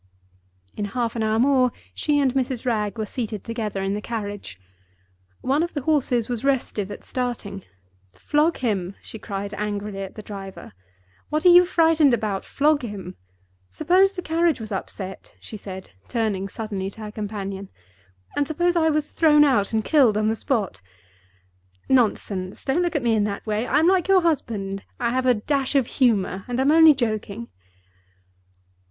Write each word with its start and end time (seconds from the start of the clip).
In 0.75 0.85
half 0.97 1.15
an 1.15 1.21
hour 1.21 1.37
more 1.37 1.71
she 1.93 2.19
and 2.19 2.33
Mrs. 2.33 2.65
Wragge 2.65 2.97
were 2.97 3.05
seated 3.05 3.43
together 3.43 3.83
in 3.83 3.93
the 3.93 4.01
carriage. 4.01 4.59
One 5.41 5.61
of 5.61 5.75
the 5.75 5.83
horses 5.83 6.27
was 6.27 6.43
restive 6.43 6.89
at 6.89 7.03
starting. 7.03 7.63
"Flog 8.15 8.57
him," 8.57 8.95
she 9.03 9.19
cried 9.19 9.53
angrily 9.53 10.07
to 10.07 10.11
the 10.11 10.23
driver. 10.23 10.73
"What 11.29 11.45
are 11.45 11.49
you 11.53 11.65
frightened 11.65 12.15
about? 12.15 12.43
Flog 12.45 12.81
him! 12.81 13.15
Suppose 13.69 14.13
the 14.13 14.23
carriage 14.23 14.59
was 14.59 14.71
upset," 14.71 15.35
she 15.39 15.55
said, 15.55 15.91
turning 16.07 16.49
suddenly 16.49 16.89
to 16.89 17.01
her 17.01 17.11
companion; 17.11 17.69
"and 18.35 18.47
suppose 18.47 18.75
I 18.75 18.89
was 18.89 19.09
thrown 19.11 19.43
out 19.43 19.71
and 19.71 19.85
killed 19.85 20.17
on 20.17 20.29
the 20.29 20.35
spot? 20.35 20.81
Nonsense! 21.87 22.65
don't 22.65 22.81
look 22.81 22.95
at 22.95 23.03
me 23.03 23.13
in 23.13 23.25
that 23.25 23.45
way. 23.45 23.67
I'm 23.67 23.85
like 23.85 24.07
your 24.07 24.21
husband; 24.23 24.81
I 24.99 25.11
have 25.11 25.27
a 25.27 25.35
dash 25.35 25.75
of 25.75 25.85
humor, 25.85 26.43
and 26.47 26.59
I'm 26.59 26.71
only 26.71 26.95
joking." 26.95 27.49